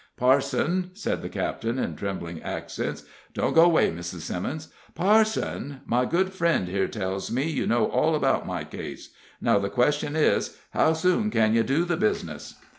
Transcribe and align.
"Parson," 0.17 0.89
said 0.93 1.21
the 1.21 1.29
captain, 1.29 1.77
in 1.77 1.95
trembling 1.95 2.41
accents 2.41 3.03
"don't 3.35 3.53
go 3.53 3.65
away, 3.65 3.91
Mrs. 3.91 4.21
Simmons 4.21 4.69
parson, 4.95 5.81
my 5.85 6.05
good 6.05 6.33
friend 6.33 6.67
here 6.67 6.87
tells 6.87 7.29
me 7.31 7.47
you 7.47 7.67
know 7.67 7.85
all 7.85 8.15
about 8.15 8.47
my 8.47 8.63
case; 8.63 9.11
now 9.41 9.59
the 9.59 9.69
question 9.69 10.15
is, 10.15 10.57
how 10.71 10.93
soon 10.93 11.29
can 11.29 11.53
you 11.53 11.61
do 11.61 11.85
the 11.85 11.97
business?" 11.97 12.55